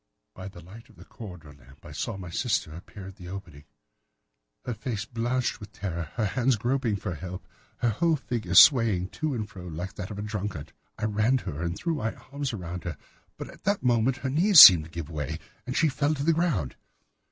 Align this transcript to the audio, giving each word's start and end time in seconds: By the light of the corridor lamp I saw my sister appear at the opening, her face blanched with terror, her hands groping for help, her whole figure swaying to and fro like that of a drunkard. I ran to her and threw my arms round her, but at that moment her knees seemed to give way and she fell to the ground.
By 0.33 0.47
the 0.47 0.61
light 0.63 0.89
of 0.89 0.95
the 0.95 1.05
corridor 1.05 1.53
lamp 1.53 1.85
I 1.85 1.91
saw 1.91 2.17
my 2.17 2.31
sister 2.31 2.73
appear 2.73 3.05
at 3.09 3.17
the 3.17 3.27
opening, 3.29 3.65
her 4.65 4.73
face 4.73 5.05
blanched 5.05 5.59
with 5.59 5.73
terror, 5.73 6.09
her 6.15 6.25
hands 6.25 6.55
groping 6.55 6.95
for 6.95 7.13
help, 7.13 7.47
her 7.77 7.91
whole 7.91 8.15
figure 8.15 8.55
swaying 8.55 9.09
to 9.09 9.35
and 9.35 9.47
fro 9.47 9.67
like 9.67 9.93
that 9.97 10.09
of 10.09 10.17
a 10.17 10.23
drunkard. 10.23 10.73
I 10.97 11.05
ran 11.05 11.37
to 11.37 11.51
her 11.51 11.61
and 11.61 11.77
threw 11.77 11.93
my 11.93 12.15
arms 12.15 12.51
round 12.51 12.83
her, 12.85 12.97
but 13.37 13.49
at 13.51 13.63
that 13.65 13.83
moment 13.83 14.17
her 14.25 14.29
knees 14.31 14.59
seemed 14.59 14.85
to 14.85 14.89
give 14.89 15.07
way 15.07 15.37
and 15.67 15.77
she 15.77 15.87
fell 15.87 16.15
to 16.15 16.23
the 16.23 16.33
ground. 16.33 16.75